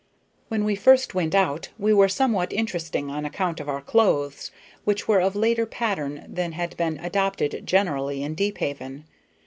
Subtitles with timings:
[0.47, 4.49] When we first went out we were somewhat interesting on account of our clothes,
[4.83, 9.05] which were of later pattern than had been adopted generally in Deephaven.